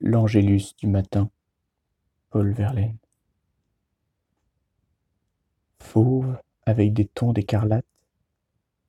L'Angélus 0.00 0.74
du 0.76 0.88
matin, 0.88 1.30
Paul 2.30 2.52
Verlaine. 2.52 2.98
Fauve 5.78 6.36
avec 6.66 6.92
des 6.92 7.06
tons 7.06 7.32
d'écarlate, 7.32 7.86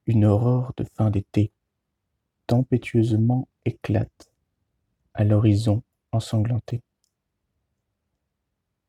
une 0.07 0.25
aurore 0.25 0.73
de 0.77 0.83
fin 0.83 1.11
d'été, 1.11 1.52
tempétueusement 2.47 3.47
éclate 3.66 4.31
à 5.13 5.23
l'horizon 5.23 5.83
ensanglanté. 6.11 6.81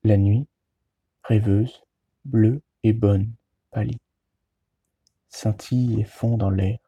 La 0.02 0.16
nuit, 0.16 0.46
rêveuse, 1.22 1.84
bleue 2.24 2.62
et 2.82 2.92
bonne, 2.94 3.30
pâlit, 3.70 4.00
scintille 5.28 6.00
et 6.00 6.04
fond 6.04 6.38
dans 6.38 6.50
l'air, 6.50 6.78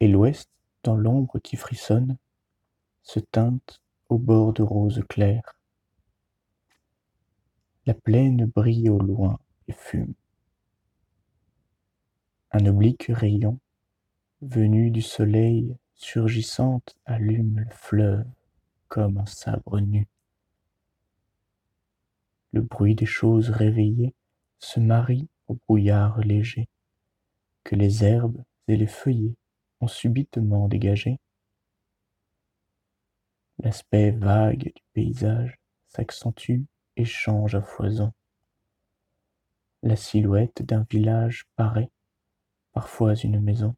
et 0.00 0.08
l'ouest, 0.08 0.48
dans 0.82 0.96
l'ombre 0.96 1.38
qui 1.40 1.56
frissonne, 1.56 2.16
se 3.02 3.20
teinte 3.20 3.82
au 4.08 4.18
bord 4.18 4.52
de 4.52 4.62
roses 4.62 5.02
claires. 5.08 5.58
La 7.86 7.94
plaine 7.94 8.46
brille 8.46 8.90
au 8.90 8.98
loin 8.98 9.38
et 9.66 9.72
fume. 9.72 10.14
Un 12.50 12.66
oblique 12.66 13.06
rayon, 13.08 13.58
venu 14.40 14.90
du 14.90 15.02
soleil 15.02 15.76
surgissant, 15.94 16.80
allume 17.06 17.60
le 17.60 17.74
fleuve 17.74 18.26
comme 18.88 19.18
un 19.18 19.26
sabre 19.26 19.80
nu. 19.80 20.06
Le 22.52 22.62
bruit 22.62 22.94
des 22.94 23.06
choses 23.06 23.50
réveillées 23.50 24.14
se 24.58 24.80
marie 24.80 25.28
au 25.48 25.54
brouillard 25.54 26.20
léger 26.20 26.68
que 27.64 27.76
les 27.76 28.04
herbes 28.04 28.42
et 28.66 28.76
les 28.76 28.86
feuillets 28.86 29.34
ont 29.80 29.88
subitement 29.88 30.68
dégagé. 30.68 31.18
L'aspect 33.60 34.12
vague 34.12 34.72
du 34.74 34.82
paysage 34.92 35.58
s'accentue 35.88 36.62
et 36.96 37.04
change 37.04 37.54
à 37.54 37.62
foison. 37.62 38.12
La 39.82 39.96
silhouette 39.96 40.62
d'un 40.62 40.86
village 40.90 41.46
paraît, 41.56 41.90
parfois 42.72 43.14
une 43.14 43.40
maison. 43.40 43.74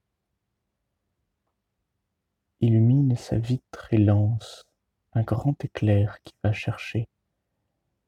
Illumine 2.61 3.17
sa 3.17 3.39
vitre 3.39 3.89
et 3.93 3.99
lance 3.99 4.67
un 5.13 5.23
grand 5.23 5.65
éclair 5.65 6.19
qui 6.25 6.35
va 6.45 6.53
chercher 6.53 7.09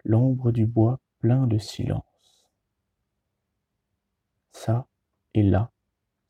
l'ombre 0.04 0.52
du 0.52 0.66
bois 0.66 1.00
plein 1.20 1.46
de 1.46 1.58
silence. 1.58 2.50
Ça 4.50 4.86
et 5.32 5.42
là 5.42 5.70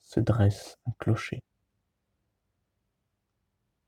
se 0.03 0.21
dresse 0.21 0.79
un 0.87 0.93
clocher. 0.99 1.43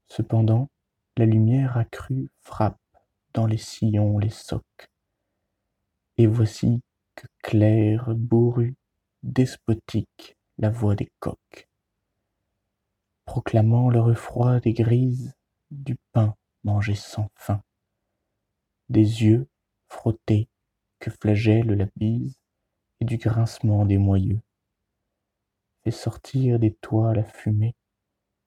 Cependant, 0.06 0.68
la 1.16 1.26
lumière 1.26 1.76
accrue 1.76 2.28
frappe 2.40 2.80
dans 3.34 3.46
les 3.46 3.58
sillons 3.58 4.18
les 4.18 4.30
socs. 4.30 4.88
Et 6.16 6.26
voici 6.26 6.80
que 7.14 7.26
claire, 7.42 8.14
bourrue, 8.14 8.74
despotique, 9.22 10.36
la 10.58 10.70
voix 10.70 10.96
des 10.96 11.08
coqs, 11.20 11.68
proclamant 13.24 13.90
le 13.90 14.14
froid 14.14 14.60
des 14.60 14.72
grises, 14.72 15.34
du 15.70 15.96
pain 16.12 16.34
mangé 16.62 16.94
sans 16.94 17.28
faim, 17.36 17.62
des 18.88 19.24
yeux 19.24 19.48
frottés 19.88 20.48
que 20.98 21.10
flagelle 21.10 21.72
la 21.72 21.86
bise, 21.96 22.38
et 23.00 23.04
du 23.04 23.18
grincement 23.18 23.84
des 23.84 23.98
moyeux, 23.98 24.40
fait 25.82 25.90
sortir 25.90 26.58
des 26.58 26.74
toits 26.74 27.14
la 27.14 27.24
fumée, 27.24 27.74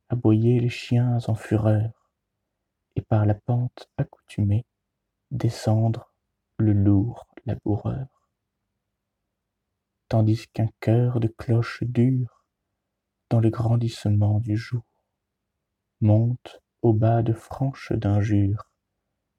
aboyer 0.09 0.59
les 0.59 0.69
chiens 0.69 1.19
en 1.27 1.35
fureur, 1.35 1.96
et 2.97 3.01
par 3.01 3.25
la 3.25 3.35
pente 3.35 3.89
accoutumée 3.97 4.65
descendre 5.29 6.11
le 6.57 6.73
lourd 6.73 7.27
laboureur. 7.45 8.07
Tandis 10.09 10.47
qu'un 10.47 10.69
chœur 10.79 11.19
de 11.19 11.27
cloches 11.27 11.83
dures, 11.83 12.43
dans 13.29 13.39
le 13.39 13.49
grandissement 13.49 14.39
du 14.39 14.57
jour, 14.57 14.83
monte 16.01 16.61
au 16.81 16.93
bas 16.93 17.21
de 17.21 17.33
franches 17.33 17.91
d'injures 17.91 18.71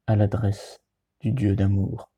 à 0.07 0.15
l'adresse 0.15 0.81
du 1.21 1.33
Dieu 1.33 1.57
d'amour. 1.57 2.11